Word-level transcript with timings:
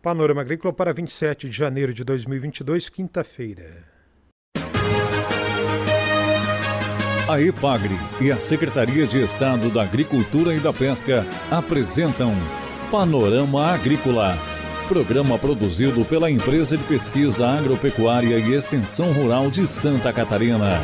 Panorama 0.00 0.40
Agrícola 0.42 0.72
para 0.72 0.92
27 0.92 1.48
de 1.48 1.56
janeiro 1.56 1.92
de 1.92 2.04
2022, 2.04 2.88
quinta-feira. 2.88 3.84
A 7.28 7.40
EPAGRE 7.40 7.94
e 8.20 8.30
a 8.30 8.38
Secretaria 8.38 9.06
de 9.06 9.22
Estado 9.22 9.68
da 9.70 9.82
Agricultura 9.82 10.54
e 10.54 10.60
da 10.60 10.72
Pesca 10.72 11.26
apresentam 11.50 12.32
Panorama 12.90 13.66
Agrícola, 13.66 14.38
programa 14.86 15.36
produzido 15.36 16.04
pela 16.04 16.30
Empresa 16.30 16.78
de 16.78 16.84
Pesquisa 16.84 17.46
Agropecuária 17.46 18.38
e 18.38 18.54
Extensão 18.54 19.12
Rural 19.12 19.50
de 19.50 19.66
Santa 19.66 20.12
Catarina. 20.12 20.80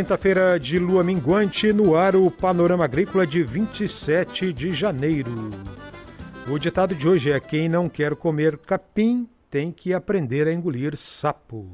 Quinta-feira 0.00 0.58
de 0.58 0.78
lua 0.78 1.02
minguante, 1.02 1.74
no 1.74 1.94
ar 1.94 2.16
o 2.16 2.30
Panorama 2.30 2.86
Agrícola 2.86 3.26
de 3.26 3.42
27 3.42 4.50
de 4.50 4.72
janeiro. 4.72 5.50
O 6.48 6.58
ditado 6.58 6.94
de 6.94 7.06
hoje 7.06 7.30
é: 7.30 7.38
Quem 7.38 7.68
não 7.68 7.86
quer 7.86 8.16
comer 8.16 8.56
capim 8.56 9.28
tem 9.50 9.70
que 9.70 9.92
aprender 9.92 10.48
a 10.48 10.54
engolir 10.54 10.96
sapo. 10.96 11.68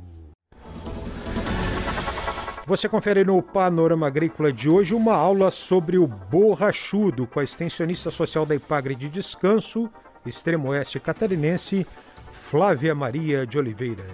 Você 2.67 2.89
confere 2.89 3.23
no 3.23 3.41
Panorama 3.41 4.09
Agrícola 4.09 4.53
de 4.53 4.69
hoje 4.69 4.93
uma 4.93 5.15
aula 5.15 5.53
sobre 5.53 5.97
o 5.97 6.09
borrachudo 6.09 7.29
com 7.29 7.39
a 7.39 7.45
extensionista 7.45 8.11
social 8.11 8.45
da 8.45 8.57
Ipagre 8.57 8.97
de 8.97 9.09
Descanso, 9.09 9.89
extremo 10.27 10.71
oeste 10.71 10.99
catarinense, 10.99 11.87
Flávia 12.33 12.93
Maria 12.93 13.47
de 13.47 13.57
Oliveira. 13.57 14.05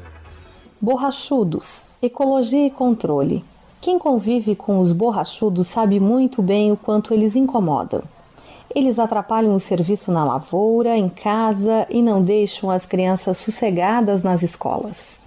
Borrachudos, 0.78 1.86
ecologia 2.02 2.66
e 2.66 2.70
controle. 2.70 3.42
Quem 3.82 3.98
convive 3.98 4.54
com 4.54 4.78
os 4.78 4.92
borrachudos 4.92 5.66
sabe 5.66 5.98
muito 5.98 6.40
bem 6.40 6.70
o 6.70 6.76
quanto 6.76 7.12
eles 7.12 7.34
incomodam. 7.34 8.00
Eles 8.72 8.96
atrapalham 8.96 9.56
o 9.56 9.60
serviço 9.60 10.12
na 10.12 10.24
lavoura, 10.24 10.96
em 10.96 11.08
casa 11.08 11.84
e 11.90 12.00
não 12.00 12.22
deixam 12.22 12.70
as 12.70 12.86
crianças 12.86 13.38
sossegadas 13.38 14.22
nas 14.22 14.44
escolas. 14.44 15.18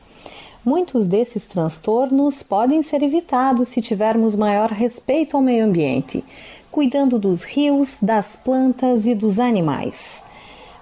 Muitos 0.64 1.06
desses 1.06 1.46
transtornos 1.46 2.42
podem 2.44 2.82
ser 2.82 3.04
evitados 3.04 3.68
se 3.68 3.82
tivermos 3.82 4.36
maior 4.36 4.72
respeito 4.72 5.36
ao 5.36 5.44
meio 5.44 5.66
ambiente, 5.66 6.24
cuidando 6.72 7.20
dos 7.20 7.44
rios, 7.44 7.98
das 8.02 8.38
plantas 8.38 9.06
e 9.06 9.14
dos 9.14 9.38
animais. 9.38 10.24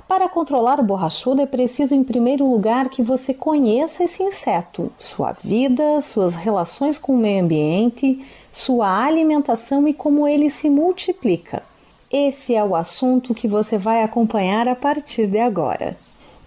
Para 0.07 0.27
controlar 0.27 0.79
o 0.79 0.83
borrachudo 0.83 1.41
é 1.41 1.45
preciso, 1.45 1.95
em 1.95 2.03
primeiro 2.03 2.49
lugar, 2.49 2.89
que 2.89 3.01
você 3.01 3.33
conheça 3.33 4.03
esse 4.03 4.21
inseto, 4.21 4.91
sua 4.99 5.31
vida, 5.31 6.01
suas 6.01 6.35
relações 6.35 6.97
com 6.97 7.13
o 7.13 7.17
meio 7.17 7.43
ambiente, 7.43 8.23
sua 8.51 9.05
alimentação 9.05 9.87
e 9.87 9.93
como 9.93 10.27
ele 10.27 10.49
se 10.49 10.69
multiplica. 10.69 11.63
Esse 12.11 12.53
é 12.53 12.63
o 12.63 12.75
assunto 12.75 13.33
que 13.33 13.47
você 13.47 13.77
vai 13.77 14.03
acompanhar 14.03 14.67
a 14.67 14.75
partir 14.75 15.25
de 15.25 15.39
agora. 15.39 15.97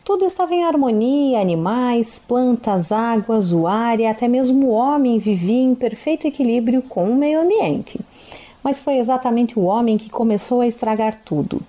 Tudo 0.05 0.25
estava 0.25 0.55
em 0.55 0.63
harmonia, 0.63 1.41
animais, 1.41 2.23
plantas, 2.29 2.93
águas, 2.93 3.51
o 3.51 3.67
ar 3.67 3.99
e 3.99 4.07
até 4.07 4.29
mesmo 4.29 4.69
o 4.69 4.71
homem 4.71 5.19
vivia 5.19 5.63
em 5.63 5.75
perfeito 5.75 6.29
equilíbrio 6.29 6.83
com 6.83 7.11
o 7.11 7.17
meio 7.17 7.41
ambiente. 7.41 7.99
Mas 8.63 8.81
foi 8.81 8.99
exatamente 8.99 9.59
o 9.59 9.65
homem 9.65 9.97
que 9.97 10.09
começou 10.09 10.61
a 10.61 10.67
estragar 10.69 11.21
tudo. 11.25 11.61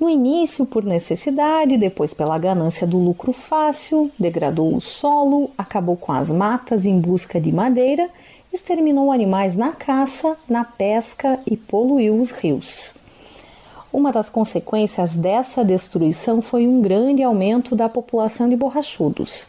No 0.00 0.08
início, 0.08 0.64
por 0.64 0.84
necessidade, 0.84 1.76
depois 1.76 2.14
pela 2.14 2.38
ganância 2.38 2.86
do 2.86 2.98
lucro 2.98 3.32
fácil, 3.32 4.10
degradou 4.16 4.74
o 4.74 4.80
solo, 4.80 5.50
acabou 5.58 5.96
com 5.96 6.12
as 6.12 6.30
matas 6.30 6.86
em 6.86 7.00
busca 7.00 7.40
de 7.40 7.50
madeira, 7.50 8.08
exterminou 8.52 9.10
animais 9.10 9.56
na 9.56 9.72
caça, 9.72 10.36
na 10.48 10.64
pesca 10.64 11.40
e 11.44 11.56
poluiu 11.56 12.20
os 12.20 12.30
rios. 12.30 12.94
Uma 13.92 14.12
das 14.12 14.30
consequências 14.30 15.16
dessa 15.16 15.64
destruição 15.64 16.40
foi 16.40 16.68
um 16.68 16.80
grande 16.80 17.22
aumento 17.24 17.74
da 17.74 17.88
população 17.88 18.48
de 18.48 18.54
borrachudos. 18.54 19.48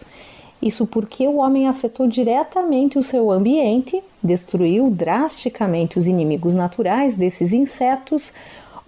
Isso 0.61 0.87
porque 0.87 1.27
o 1.27 1.37
homem 1.37 1.67
afetou 1.67 2.07
diretamente 2.07 2.97
o 2.97 3.03
seu 3.03 3.31
ambiente, 3.31 4.01
destruiu 4.21 4.89
drasticamente 4.89 5.97
os 5.97 6.07
inimigos 6.07 6.55
naturais 6.55 7.15
desses 7.15 7.53
insetos, 7.53 8.33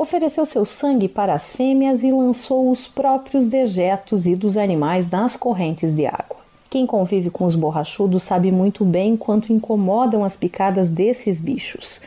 ofereceu 0.01 0.47
seu 0.47 0.65
sangue 0.65 1.07
para 1.07 1.33
as 1.35 1.55
fêmeas 1.55 2.03
e 2.03 2.11
lançou 2.11 2.71
os 2.71 2.87
próprios 2.87 3.45
dejetos 3.45 4.25
e 4.25 4.35
dos 4.35 4.57
animais 4.57 5.07
nas 5.11 5.35
correntes 5.35 5.93
de 5.93 6.07
água. 6.07 6.37
Quem 6.71 6.87
convive 6.87 7.29
com 7.29 7.45
os 7.45 7.53
borrachudos 7.53 8.23
sabe 8.23 8.51
muito 8.51 8.83
bem 8.83 9.15
quanto 9.15 9.53
incomodam 9.53 10.23
as 10.23 10.35
picadas 10.35 10.89
desses 10.89 11.39
bichos. 11.39 12.01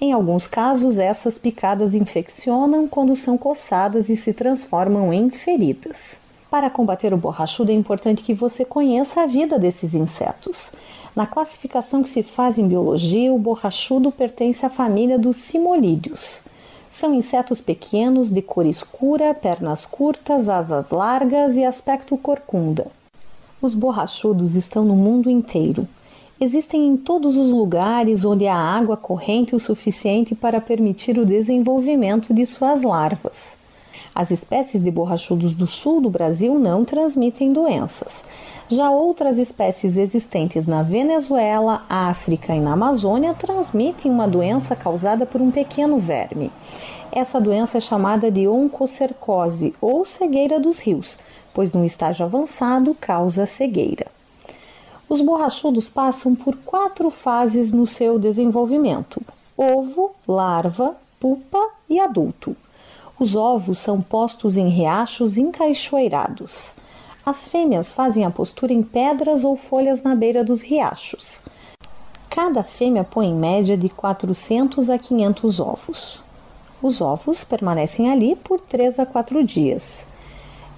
Em 0.00 0.12
alguns 0.12 0.46
casos, 0.46 0.96
essas 0.96 1.38
picadas 1.38 1.92
infeccionam 1.92 2.86
quando 2.86 3.16
são 3.16 3.36
coçadas 3.36 4.08
e 4.08 4.16
se 4.16 4.32
transformam 4.32 5.12
em 5.12 5.28
feridas. 5.28 6.20
Para 6.48 6.70
combater 6.70 7.12
o 7.12 7.16
borrachudo 7.16 7.72
é 7.72 7.74
importante 7.74 8.22
que 8.22 8.32
você 8.32 8.64
conheça 8.64 9.22
a 9.22 9.26
vida 9.26 9.58
desses 9.58 9.92
insetos. 9.94 10.70
Na 11.16 11.26
classificação 11.26 12.00
que 12.02 12.08
se 12.08 12.22
faz 12.22 12.58
em 12.58 12.68
biologia, 12.68 13.32
o 13.32 13.38
borrachudo 13.38 14.12
pertence 14.12 14.64
à 14.64 14.70
família 14.70 15.18
dos 15.18 15.36
cimolídeos. 15.36 16.44
São 16.90 17.14
insetos 17.14 17.60
pequenos, 17.60 18.30
de 18.30 18.42
cor 18.42 18.66
escura, 18.66 19.32
pernas 19.32 19.86
curtas, 19.86 20.48
asas 20.48 20.90
largas 20.90 21.56
e 21.56 21.64
aspecto 21.64 22.16
corcunda. 22.16 22.88
Os 23.62 23.74
borrachudos 23.74 24.56
estão 24.56 24.84
no 24.84 24.96
mundo 24.96 25.30
inteiro. 25.30 25.86
Existem 26.40 26.88
em 26.88 26.96
todos 26.96 27.36
os 27.36 27.52
lugares 27.52 28.24
onde 28.24 28.48
há 28.48 28.56
água 28.56 28.96
corrente 28.96 29.54
o 29.54 29.60
suficiente 29.60 30.34
para 30.34 30.60
permitir 30.60 31.16
o 31.16 31.24
desenvolvimento 31.24 32.34
de 32.34 32.44
suas 32.44 32.82
larvas. 32.82 33.59
As 34.14 34.30
espécies 34.30 34.82
de 34.82 34.90
borrachudos 34.90 35.54
do 35.54 35.66
sul 35.66 36.00
do 36.00 36.10
Brasil 36.10 36.58
não 36.58 36.84
transmitem 36.84 37.52
doenças. 37.52 38.24
Já 38.68 38.90
outras 38.90 39.38
espécies 39.38 39.96
existentes 39.96 40.66
na 40.66 40.82
Venezuela, 40.82 41.84
África 41.88 42.54
e 42.54 42.60
na 42.60 42.72
Amazônia 42.72 43.34
transmitem 43.34 44.10
uma 44.10 44.28
doença 44.28 44.74
causada 44.74 45.24
por 45.24 45.40
um 45.40 45.50
pequeno 45.50 45.98
verme. 45.98 46.50
Essa 47.12 47.40
doença 47.40 47.78
é 47.78 47.80
chamada 47.80 48.30
de 48.30 48.46
oncocercose 48.46 49.74
ou 49.80 50.04
cegueira 50.04 50.60
dos 50.60 50.78
rios, 50.78 51.18
pois 51.52 51.72
no 51.72 51.84
estágio 51.84 52.24
avançado 52.24 52.94
causa 53.00 53.46
cegueira. 53.46 54.06
Os 55.08 55.20
borrachudos 55.20 55.88
passam 55.88 56.36
por 56.36 56.56
quatro 56.58 57.10
fases 57.10 57.72
no 57.72 57.84
seu 57.86 58.18
desenvolvimento: 58.18 59.20
ovo, 59.56 60.12
larva, 60.28 60.94
pupa 61.18 61.70
e 61.88 61.98
adulto. 61.98 62.56
Os 63.20 63.36
ovos 63.36 63.76
são 63.76 64.00
postos 64.00 64.56
em 64.56 64.70
riachos 64.70 65.36
encaixoeirados. 65.36 66.74
As 67.24 67.46
fêmeas 67.46 67.92
fazem 67.92 68.24
a 68.24 68.30
postura 68.30 68.72
em 68.72 68.82
pedras 68.82 69.44
ou 69.44 69.58
folhas 69.58 70.02
na 70.02 70.14
beira 70.14 70.42
dos 70.42 70.62
riachos. 70.62 71.42
Cada 72.30 72.62
fêmea 72.62 73.04
põe 73.04 73.26
em 73.26 73.34
média 73.34 73.76
de 73.76 73.90
400 73.90 74.88
a 74.88 74.98
500 74.98 75.60
ovos. 75.60 76.24
Os 76.82 77.02
ovos 77.02 77.44
permanecem 77.44 78.10
ali 78.10 78.34
por 78.36 78.58
3 78.58 78.98
a 78.98 79.04
4 79.04 79.44
dias. 79.44 80.06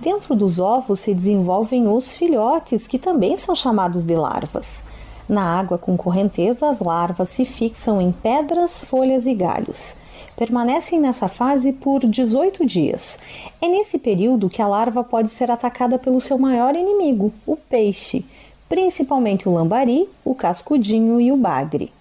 Dentro 0.01 0.35
dos 0.35 0.59
ovos 0.59 0.99
se 0.99 1.15
desenvolvem 1.15 1.87
os 1.87 2.13
filhotes, 2.13 2.89
que 2.89 2.99
também 2.99 3.37
são 3.37 3.55
chamados 3.55 4.05
de 4.05 4.17
larvas. 4.17 4.83
Na 5.29 5.61
água 5.61 5.79
com 5.79 5.97
correnteza, 5.97 6.69
as 6.69 6.81
larvas 6.81 7.29
se 7.29 7.45
fixam 7.45 8.03
em 8.03 8.11
pedras, 8.11 8.81
folhas 8.81 9.27
e 9.27 9.35
galhos. 9.35 10.02
Permanecem 10.37 11.01
nessa 11.01 11.29
fase 11.29 11.73
por 11.75 12.01
18 12.01 12.65
dias. 12.65 13.19
É 13.61 13.69
nesse 13.69 13.99
período 13.99 14.49
que 14.49 14.63
a 14.63 14.67
larva 14.67 15.05
pode 15.05 15.29
ser 15.29 15.51
atacada 15.51 15.99
pelo 15.99 16.21
seu 16.21 16.39
maior 16.39 16.75
inimigo, 16.75 17.33
o 17.47 17.57
peixe, 17.57 18.25
principalmente 18.69 19.49
o 19.49 19.53
lambari, 19.53 20.09
o 20.25 20.35
cascudinho 20.35 21.21
e 21.21 21.31
o 21.31 21.37
bagre. 21.37 21.93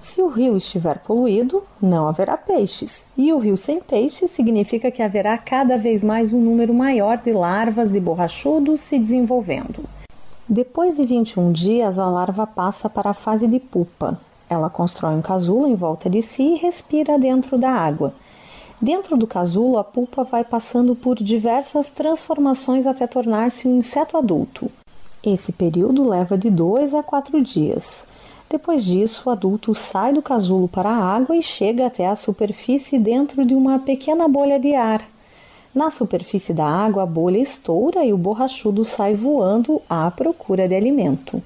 Se 0.00 0.22
o 0.22 0.28
rio 0.28 0.56
estiver 0.56 1.00
poluído, 1.00 1.62
não 1.82 2.08
haverá 2.08 2.36
peixes, 2.36 3.04
e 3.16 3.32
o 3.32 3.38
rio 3.38 3.56
sem 3.56 3.80
peixes 3.80 4.30
significa 4.30 4.90
que 4.90 5.02
haverá 5.02 5.36
cada 5.36 5.76
vez 5.76 6.02
mais 6.02 6.32
um 6.32 6.40
número 6.40 6.72
maior 6.72 7.18
de 7.18 7.32
larvas 7.32 7.90
de 7.90 8.00
borrachudos 8.00 8.80
se 8.80 8.98
desenvolvendo. 8.98 9.84
Depois 10.48 10.96
de 10.96 11.04
21 11.04 11.52
dias, 11.52 11.98
a 11.98 12.08
larva 12.08 12.46
passa 12.46 12.88
para 12.88 13.10
a 13.10 13.14
fase 13.14 13.46
de 13.46 13.60
pupa. 13.60 14.18
Ela 14.48 14.70
constrói 14.70 15.14
um 15.14 15.22
casulo 15.22 15.66
em 15.66 15.74
volta 15.74 16.08
de 16.08 16.22
si 16.22 16.54
e 16.54 16.56
respira 16.56 17.18
dentro 17.18 17.58
da 17.58 17.70
água. 17.70 18.14
Dentro 18.80 19.16
do 19.16 19.26
casulo, 19.26 19.76
a 19.76 19.84
pupa 19.84 20.24
vai 20.24 20.44
passando 20.44 20.94
por 20.94 21.16
diversas 21.16 21.90
transformações 21.90 22.86
até 22.86 23.06
tornar-se 23.06 23.66
um 23.66 23.78
inseto 23.78 24.16
adulto. 24.16 24.70
Esse 25.22 25.52
período 25.52 26.08
leva 26.08 26.38
de 26.38 26.48
2 26.48 26.94
a 26.94 27.02
4 27.02 27.42
dias. 27.42 28.06
Depois 28.48 28.84
disso, 28.84 29.24
o 29.26 29.30
adulto 29.30 29.74
sai 29.74 30.12
do 30.12 30.22
casulo 30.22 30.68
para 30.68 30.88
a 30.88 31.16
água 31.16 31.36
e 31.36 31.42
chega 31.42 31.86
até 31.86 32.06
a 32.06 32.16
superfície 32.16 32.98
dentro 32.98 33.44
de 33.44 33.54
uma 33.54 33.78
pequena 33.80 34.26
bolha 34.28 34.58
de 34.58 34.74
ar. 34.74 35.04
Na 35.74 35.90
superfície 35.90 36.54
da 36.54 36.64
água, 36.64 37.02
a 37.02 37.06
bolha 37.06 37.38
estoura 37.38 38.04
e 38.04 38.12
o 38.12 38.16
borrachudo 38.16 38.84
sai 38.84 39.12
voando 39.12 39.82
à 39.88 40.10
procura 40.10 40.66
de 40.66 40.74
alimento. 40.74 41.42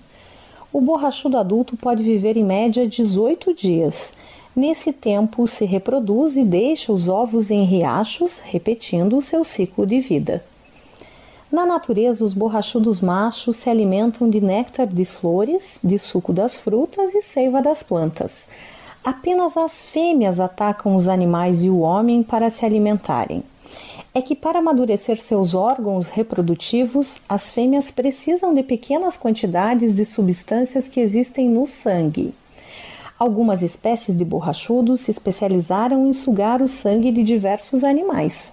O 0.73 0.81
borrachudo 0.81 1.37
adulto 1.37 1.77
pode 1.77 2.03
viver 2.03 2.35
em 2.39 2.45
média 2.45 2.89
18 2.89 3.53
dias. 3.53 4.15
Nesse 4.57 4.91
tempo, 4.91 5.47
se 5.47 5.67
reproduz 5.67 6.39
e 6.39 6.45
deixa 6.45 6.91
os 6.91 7.09
ovos 7.09 7.51
em 7.51 7.63
riachos, 7.65 8.39
repetindo 8.39 9.19
o 9.19 9.23
seu 9.23 9.45
ciclo 9.45 9.85
de 9.85 10.01
vida. 10.01 10.43
Na 11.53 11.67
natureza, 11.67 12.25
os 12.25 12.33
borrachudos 12.33 13.03
machos 13.03 13.57
se 13.57 13.69
alimentam 13.69 14.31
de 14.31 14.41
néctar 14.41 14.87
de 14.87 15.05
flores, 15.05 15.79
de 15.85 15.99
suco 15.99 16.33
das 16.33 16.55
frutas 16.55 17.15
e 17.15 17.21
seiva 17.21 17.61
das 17.61 17.83
plantas. 17.83 18.47
Apenas 19.05 19.59
as 19.59 19.85
fêmeas 19.85 20.41
atacam 20.41 20.97
os 20.97 21.07
animais 21.07 21.63
e 21.63 21.69
o 21.69 21.81
homem 21.81 22.23
para 22.23 22.49
se 22.49 22.65
alimentarem. 22.65 23.43
É 24.15 24.21
que 24.21 24.37
para 24.37 24.59
amadurecer 24.59 25.19
seus 25.19 25.55
órgãos 25.55 26.09
reprodutivos, 26.09 27.17
as 27.27 27.51
fêmeas 27.51 27.91
precisam 27.91 28.53
de 28.53 28.63
pequenas 28.63 29.17
quantidades 29.17 29.95
de 29.95 30.05
substâncias 30.05 30.87
que 30.87 31.01
existem 31.01 31.49
no 31.49 31.67
sangue. 31.67 32.35
Algumas 33.19 33.63
espécies 33.63 34.15
de 34.15 34.23
borrachudos 34.23 35.01
se 35.01 35.11
especializaram 35.11 36.07
em 36.07 36.13
sugar 36.13 36.61
o 36.61 36.69
sangue 36.69 37.11
de 37.11 37.23
diversos 37.23 37.85
animais. 37.85 38.53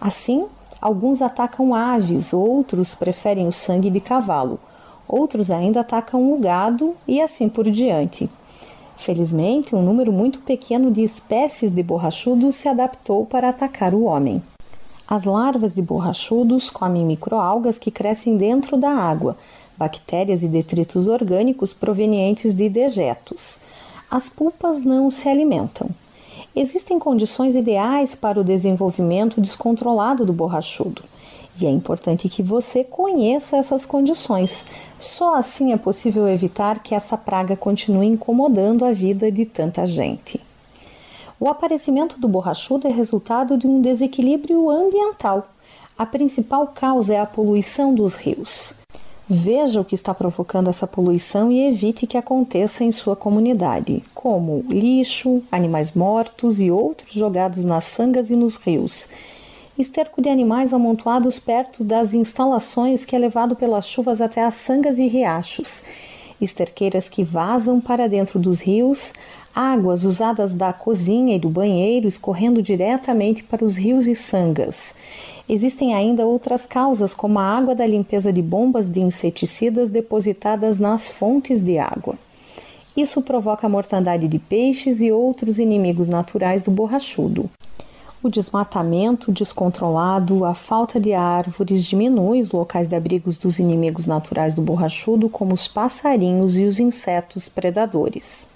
Assim, 0.00 0.46
alguns 0.80 1.20
atacam 1.20 1.74
aves, 1.74 2.32
outros 2.32 2.94
preferem 2.94 3.48
o 3.48 3.52
sangue 3.52 3.90
de 3.90 3.98
cavalo, 3.98 4.60
outros 5.08 5.50
ainda 5.50 5.80
atacam 5.80 6.32
o 6.32 6.38
gado 6.38 6.94
e 7.08 7.20
assim 7.20 7.48
por 7.48 7.68
diante. 7.68 8.30
Felizmente, 8.96 9.74
um 9.74 9.82
número 9.82 10.12
muito 10.12 10.38
pequeno 10.38 10.88
de 10.88 11.02
espécies 11.02 11.72
de 11.72 11.82
borrachudos 11.82 12.54
se 12.54 12.68
adaptou 12.68 13.26
para 13.26 13.48
atacar 13.48 13.92
o 13.92 14.04
homem. 14.04 14.40
As 15.10 15.24
larvas 15.24 15.74
de 15.74 15.82
borrachudos 15.82 16.70
comem 16.70 17.04
microalgas 17.04 17.78
que 17.78 17.90
crescem 17.90 18.36
dentro 18.36 18.78
da 18.78 18.90
água, 18.90 19.36
bactérias 19.76 20.42
e 20.42 20.48
detritos 20.48 21.08
orgânicos 21.08 21.74
provenientes 21.74 22.54
de 22.54 22.68
dejetos 22.68 23.60
as 24.10 24.28
pulpas 24.28 24.82
não 24.82 25.08
se 25.08 25.28
alimentam. 25.28 25.88
Existem 26.56 26.98
condições 26.98 27.54
ideais 27.54 28.16
para 28.16 28.40
o 28.40 28.44
desenvolvimento 28.44 29.40
descontrolado 29.40 30.26
do 30.26 30.32
borrachudo. 30.32 31.04
E 31.60 31.64
é 31.64 31.70
importante 31.70 32.28
que 32.28 32.42
você 32.42 32.82
conheça 32.82 33.56
essas 33.56 33.86
condições. 33.86 34.66
Só 34.98 35.36
assim 35.36 35.72
é 35.72 35.76
possível 35.76 36.28
evitar 36.28 36.82
que 36.82 36.94
essa 36.94 37.16
praga 37.16 37.54
continue 37.54 38.06
incomodando 38.06 38.84
a 38.84 38.92
vida 38.92 39.30
de 39.30 39.46
tanta 39.46 39.86
gente. 39.86 40.40
O 41.42 41.48
aparecimento 41.48 42.20
do 42.20 42.28
borrachudo 42.28 42.86
é 42.86 42.90
resultado 42.90 43.56
de 43.56 43.66
um 43.66 43.80
desequilíbrio 43.80 44.68
ambiental. 44.68 45.48
A 45.96 46.04
principal 46.04 46.66
causa 46.66 47.14
é 47.14 47.18
a 47.18 47.24
poluição 47.24 47.94
dos 47.94 48.14
rios. 48.14 48.74
Veja 49.26 49.80
o 49.80 49.84
que 49.84 49.94
está 49.94 50.12
provocando 50.12 50.68
essa 50.68 50.86
poluição 50.86 51.50
e 51.50 51.66
evite 51.66 52.06
que 52.06 52.18
aconteça 52.18 52.84
em 52.84 52.92
sua 52.92 53.16
comunidade, 53.16 54.04
como 54.14 54.62
lixo, 54.68 55.42
animais 55.50 55.92
mortos 55.92 56.60
e 56.60 56.70
outros 56.70 57.14
jogados 57.14 57.64
nas 57.64 57.84
sangas 57.84 58.30
e 58.30 58.36
nos 58.36 58.56
rios. 58.56 59.08
Esterco 59.78 60.20
de 60.20 60.28
animais 60.28 60.74
amontoados 60.74 61.38
perto 61.38 61.82
das 61.82 62.12
instalações 62.12 63.06
que 63.06 63.16
é 63.16 63.18
levado 63.18 63.56
pelas 63.56 63.88
chuvas 63.88 64.20
até 64.20 64.44
as 64.44 64.56
sangas 64.56 64.98
e 64.98 65.06
riachos. 65.06 65.84
Esterqueiras 66.40 67.08
que 67.08 67.22
vazam 67.22 67.80
para 67.80 68.08
dentro 68.08 68.38
dos 68.38 68.60
rios, 68.60 69.12
águas 69.54 70.04
usadas 70.04 70.54
da 70.54 70.72
cozinha 70.72 71.36
e 71.36 71.38
do 71.38 71.48
banheiro 71.48 72.08
escorrendo 72.08 72.62
diretamente 72.62 73.42
para 73.42 73.64
os 73.64 73.76
rios 73.76 74.06
e 74.06 74.14
sangas 74.14 74.94
Existem 75.52 75.92
ainda 75.92 76.24
outras 76.24 76.64
causas, 76.64 77.12
como 77.12 77.40
a 77.40 77.42
água 77.42 77.74
da 77.74 77.84
limpeza 77.84 78.32
de 78.32 78.40
bombas 78.40 78.88
de 78.88 79.00
inseticidas 79.00 79.90
depositadas 79.90 80.78
nas 80.78 81.10
fontes 81.10 81.60
de 81.60 81.76
água. 81.76 82.14
Isso 82.96 83.20
provoca 83.20 83.66
a 83.66 83.68
mortandade 83.68 84.28
de 84.28 84.38
peixes 84.38 85.00
e 85.00 85.10
outros 85.10 85.58
inimigos 85.58 86.08
naturais 86.08 86.62
do 86.62 86.70
borrachudo. 86.70 87.50
O 88.22 88.28
desmatamento 88.28 89.32
descontrolado, 89.32 90.44
a 90.44 90.52
falta 90.52 91.00
de 91.00 91.14
árvores 91.14 91.82
diminui 91.82 92.40
os 92.40 92.52
locais 92.52 92.86
de 92.86 92.94
abrigos 92.94 93.38
dos 93.38 93.58
inimigos 93.58 94.06
naturais 94.06 94.54
do 94.54 94.60
borrachudo, 94.60 95.26
como 95.30 95.54
os 95.54 95.66
passarinhos 95.66 96.58
e 96.58 96.64
os 96.64 96.78
insetos 96.78 97.48
predadores. 97.48 98.46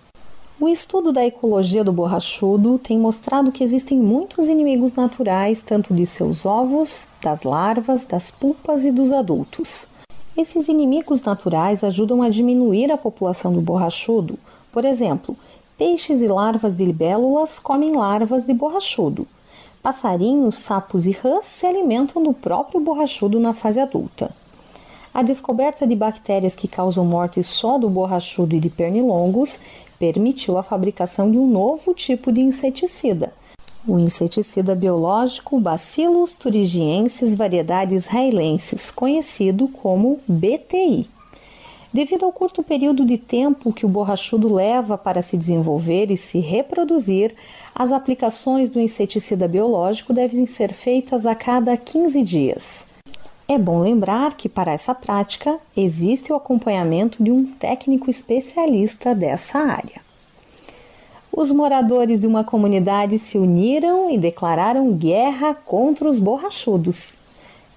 O 0.60 0.68
estudo 0.68 1.12
da 1.12 1.24
ecologia 1.24 1.82
do 1.82 1.94
borrachudo 1.94 2.78
tem 2.78 2.98
mostrado 2.98 3.50
que 3.50 3.64
existem 3.64 3.98
muitos 3.98 4.48
inimigos 4.48 4.96
naturais, 4.96 5.62
tanto 5.62 5.94
de 5.94 6.04
seus 6.04 6.44
ovos, 6.44 7.06
das 7.22 7.42
larvas, 7.42 8.04
das 8.04 8.30
pupas 8.30 8.84
e 8.84 8.92
dos 8.92 9.12
adultos. 9.12 9.88
Esses 10.36 10.68
inimigos 10.68 11.22
naturais 11.22 11.82
ajudam 11.82 12.20
a 12.20 12.28
diminuir 12.28 12.92
a 12.92 12.98
população 12.98 13.50
do 13.50 13.62
borrachudo. 13.62 14.38
Por 14.70 14.84
exemplo, 14.84 15.34
peixes 15.78 16.20
e 16.20 16.26
larvas 16.26 16.74
de 16.74 16.84
libélulas 16.84 17.58
comem 17.58 17.96
larvas 17.96 18.44
de 18.44 18.52
borrachudo. 18.52 19.26
Passarinhos, 19.84 20.54
sapos 20.54 21.06
e 21.06 21.10
rãs 21.10 21.44
se 21.44 21.66
alimentam 21.66 22.22
do 22.22 22.32
próprio 22.32 22.80
borrachudo 22.80 23.38
na 23.38 23.52
fase 23.52 23.78
adulta. 23.78 24.34
A 25.12 25.22
descoberta 25.22 25.86
de 25.86 25.94
bactérias 25.94 26.56
que 26.56 26.66
causam 26.66 27.04
morte 27.04 27.42
só 27.42 27.76
do 27.76 27.90
borrachudo 27.90 28.56
e 28.56 28.60
de 28.60 28.70
pernilongos 28.70 29.60
permitiu 29.98 30.56
a 30.56 30.62
fabricação 30.62 31.30
de 31.30 31.36
um 31.36 31.46
novo 31.46 31.92
tipo 31.92 32.32
de 32.32 32.40
inseticida, 32.40 33.34
o 33.86 33.98
inseticida 33.98 34.74
biológico 34.74 35.60
Bacillus 35.60 36.34
thuringiensis 36.34 37.34
variedades 37.34 38.04
israelenses, 38.04 38.90
conhecido 38.90 39.68
como 39.68 40.18
BTI. 40.26 41.13
Devido 41.94 42.24
ao 42.24 42.32
curto 42.32 42.60
período 42.60 43.04
de 43.04 43.16
tempo 43.16 43.72
que 43.72 43.86
o 43.86 43.88
borrachudo 43.88 44.52
leva 44.52 44.98
para 44.98 45.22
se 45.22 45.36
desenvolver 45.36 46.10
e 46.10 46.16
se 46.16 46.40
reproduzir, 46.40 47.32
as 47.72 47.92
aplicações 47.92 48.68
do 48.68 48.80
inseticida 48.80 49.46
biológico 49.46 50.12
devem 50.12 50.44
ser 50.44 50.72
feitas 50.72 51.24
a 51.24 51.36
cada 51.36 51.76
15 51.76 52.20
dias. 52.24 52.86
É 53.46 53.56
bom 53.56 53.78
lembrar 53.78 54.34
que, 54.34 54.48
para 54.48 54.72
essa 54.72 54.92
prática, 54.92 55.56
existe 55.76 56.32
o 56.32 56.36
acompanhamento 56.36 57.22
de 57.22 57.30
um 57.30 57.46
técnico 57.46 58.10
especialista 58.10 59.14
dessa 59.14 59.60
área. 59.60 60.02
Os 61.30 61.52
moradores 61.52 62.22
de 62.22 62.26
uma 62.26 62.42
comunidade 62.42 63.20
se 63.20 63.38
uniram 63.38 64.10
e 64.10 64.18
declararam 64.18 64.92
guerra 64.94 65.54
contra 65.54 66.08
os 66.08 66.18
borrachudos. 66.18 67.16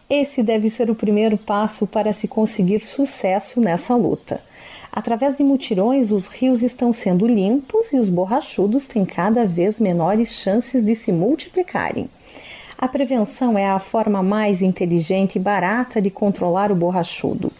Esse 0.10 0.42
deve 0.42 0.70
ser 0.70 0.90
o 0.90 0.96
primeiro 0.96 1.38
passo 1.38 1.86
para 1.86 2.14
se 2.14 2.30
conseguir 2.30 2.86
sucesso 2.86 3.60
nessa 3.60 3.94
luta. 3.94 4.42
Através 4.90 5.36
de 5.36 5.44
mutirões, 5.44 6.12
os 6.12 6.28
rios 6.28 6.64
estão 6.64 6.94
sendo 6.94 7.28
limpos 7.28 7.92
e 7.92 7.98
os 7.98 8.08
borrachudos 8.08 8.86
têm 8.86 9.06
cada 9.06 9.46
vez 9.46 9.82
menores 9.82 10.30
chances 10.30 10.82
de 10.84 10.96
se 10.96 11.12
multiplicarem. 11.12 12.10
A 12.78 12.88
prevenção 12.88 13.58
é 13.58 13.68
a 13.68 13.80
forma 13.80 14.24
mais 14.24 14.62
inteligente 14.62 15.36
e 15.36 15.40
barata 15.40 16.02
de 16.02 16.10
controlar 16.10 16.72
o 16.72 16.76
borrachudo. 16.76 17.52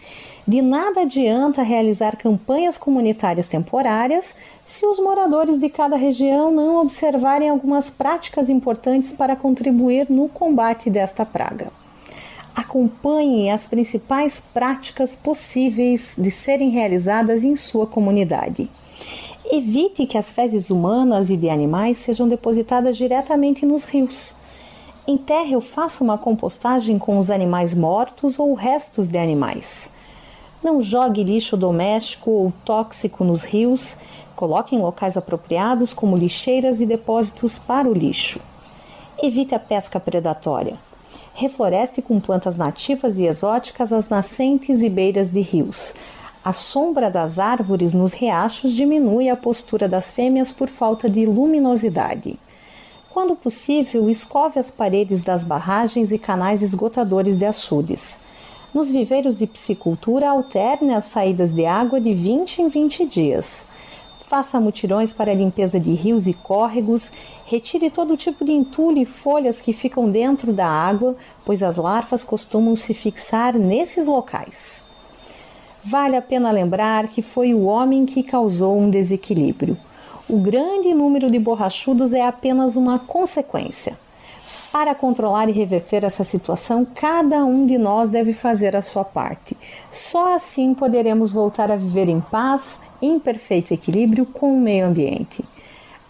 De 0.46 0.62
nada 0.62 1.02
adianta 1.02 1.62
realizar 1.62 2.16
campanhas 2.16 2.78
comunitárias 2.78 3.46
temporárias 3.46 4.34
se 4.64 4.86
os 4.86 4.98
moradores 4.98 5.58
de 5.58 5.68
cada 5.68 5.96
região 5.96 6.50
não 6.50 6.76
observarem 6.76 7.50
algumas 7.50 7.90
práticas 7.90 8.48
importantes 8.48 9.12
para 9.12 9.36
contribuir 9.36 10.08
no 10.08 10.30
combate 10.30 10.88
desta 10.88 11.26
praga. 11.26 11.70
Acompanhe 12.60 13.50
as 13.50 13.66
principais 13.66 14.42
práticas 14.52 15.14
possíveis 15.14 16.14
de 16.18 16.30
serem 16.30 16.70
realizadas 16.70 17.44
em 17.44 17.54
sua 17.54 17.86
comunidade. 17.86 18.68
Evite 19.50 20.06
que 20.06 20.18
as 20.18 20.32
fezes 20.32 20.68
humanas 20.68 21.30
e 21.30 21.36
de 21.36 21.48
animais 21.48 21.98
sejam 21.98 22.26
depositadas 22.26 22.96
diretamente 22.96 23.64
nos 23.64 23.84
rios 23.84 24.36
enterre 25.08 25.54
ou 25.54 25.62
faça 25.62 26.04
uma 26.04 26.18
compostagem 26.18 26.98
com 26.98 27.18
os 27.18 27.30
animais 27.30 27.72
mortos 27.72 28.38
ou 28.38 28.52
restos 28.52 29.08
de 29.08 29.16
animais. 29.16 29.90
Não 30.62 30.82
jogue 30.82 31.24
lixo 31.24 31.56
doméstico 31.56 32.30
ou 32.30 32.52
tóxico 32.62 33.24
nos 33.24 33.42
rios, 33.42 33.96
coloque 34.36 34.76
em 34.76 34.80
locais 34.80 35.16
apropriados 35.16 35.94
como 35.94 36.16
lixeiras 36.16 36.82
e 36.82 36.86
depósitos 36.86 37.58
para 37.58 37.88
o 37.88 37.94
lixo. 37.94 38.38
Evite 39.22 39.54
a 39.54 39.58
pesca 39.58 39.98
predatória. 39.98 40.76
Refloreste 41.40 42.02
com 42.02 42.18
plantas 42.18 42.58
nativas 42.58 43.16
e 43.20 43.24
exóticas 43.24 43.92
as 43.92 44.08
nascentes 44.08 44.82
e 44.82 44.88
beiras 44.88 45.30
de 45.30 45.40
rios. 45.40 45.94
A 46.44 46.52
sombra 46.52 47.08
das 47.08 47.38
árvores 47.38 47.94
nos 47.94 48.12
riachos 48.12 48.72
diminui 48.72 49.30
a 49.30 49.36
postura 49.36 49.88
das 49.88 50.10
fêmeas 50.10 50.50
por 50.50 50.68
falta 50.68 51.08
de 51.08 51.24
luminosidade. 51.24 52.36
Quando 53.08 53.36
possível, 53.36 54.10
escove 54.10 54.58
as 54.58 54.68
paredes 54.68 55.22
das 55.22 55.44
barragens 55.44 56.10
e 56.10 56.18
canais 56.18 56.60
esgotadores 56.60 57.38
de 57.38 57.44
açudes. 57.44 58.18
Nos 58.74 58.90
viveiros 58.90 59.36
de 59.36 59.46
piscicultura, 59.46 60.30
alterne 60.30 60.92
as 60.92 61.04
saídas 61.04 61.52
de 61.52 61.64
água 61.64 62.00
de 62.00 62.12
20 62.12 62.62
em 62.62 62.68
20 62.68 63.06
dias. 63.06 63.62
Faça 64.28 64.60
mutirões 64.60 65.10
para 65.10 65.32
a 65.32 65.34
limpeza 65.34 65.80
de 65.80 65.94
rios 65.94 66.26
e 66.26 66.34
córregos, 66.34 67.10
retire 67.46 67.88
todo 67.88 68.14
tipo 68.14 68.44
de 68.44 68.52
entulho 68.52 68.98
e 68.98 69.06
folhas 69.06 69.62
que 69.62 69.72
ficam 69.72 70.10
dentro 70.10 70.52
da 70.52 70.66
água, 70.66 71.16
pois 71.46 71.62
as 71.62 71.76
larvas 71.76 72.24
costumam 72.24 72.76
se 72.76 72.92
fixar 72.92 73.54
nesses 73.54 74.06
locais. 74.06 74.84
Vale 75.82 76.14
a 76.14 76.20
pena 76.20 76.50
lembrar 76.50 77.08
que 77.08 77.22
foi 77.22 77.54
o 77.54 77.64
homem 77.64 78.04
que 78.04 78.22
causou 78.22 78.78
um 78.78 78.90
desequilíbrio. 78.90 79.78
O 80.28 80.36
grande 80.36 80.92
número 80.92 81.30
de 81.30 81.38
borrachudos 81.38 82.12
é 82.12 82.20
apenas 82.20 82.76
uma 82.76 82.98
consequência. 82.98 83.96
Para 84.70 84.94
controlar 84.94 85.48
e 85.48 85.52
reverter 85.52 86.04
essa 86.04 86.24
situação, 86.24 86.84
cada 86.84 87.44
um 87.44 87.64
de 87.64 87.78
nós 87.78 88.10
deve 88.10 88.34
fazer 88.34 88.76
a 88.76 88.82
sua 88.82 89.04
parte. 89.04 89.56
Só 89.90 90.34
assim 90.34 90.74
poderemos 90.74 91.32
voltar 91.32 91.70
a 91.70 91.76
viver 91.76 92.08
em 92.08 92.20
paz, 92.20 92.80
em 93.00 93.18
perfeito 93.18 93.72
equilíbrio 93.72 94.26
com 94.26 94.54
o 94.54 94.60
meio 94.60 94.86
ambiente. 94.86 95.42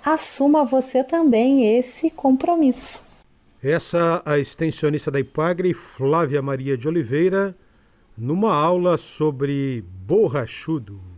Assuma 0.05 0.65
você 0.65 1.05
também 1.05 1.77
esse 1.79 2.11
compromisso. 2.11 3.07
Essa 3.63 4.23
a 4.25 4.39
extensionista 4.39 5.11
da 5.11 5.21
IPAGRE, 5.21 5.75
Flávia 5.75 6.41
Maria 6.41 6.77
de 6.77 6.89
Oliveira, 6.89 7.57
numa 8.17 8.55
aula 8.55 8.97
sobre 8.97 9.85
borrachudo. 10.07 11.18